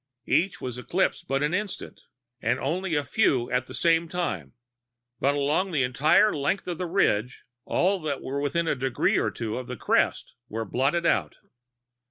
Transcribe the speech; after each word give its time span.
Each 0.25 0.59
was 0.59 0.79
eclipsed 0.79 1.27
but 1.27 1.43
an 1.43 1.53
instant, 1.53 2.01
and 2.41 2.59
only 2.59 2.95
a 2.95 3.03
few 3.03 3.51
at 3.51 3.67
the 3.67 3.73
same 3.75 4.07
time, 4.09 4.53
but 5.19 5.35
along 5.35 5.69
the 5.69 5.83
entire 5.83 6.35
length 6.35 6.67
of 6.67 6.79
the 6.79 6.87
ridge 6.87 7.43
all 7.65 7.99
that 7.99 8.23
were 8.23 8.39
within 8.41 8.67
a 8.67 8.73
degree 8.73 9.19
or 9.19 9.29
two 9.29 9.59
of 9.59 9.67
the 9.67 9.77
crest 9.77 10.33
were 10.49 10.65
blotted 10.65 11.05
out. 11.05 11.35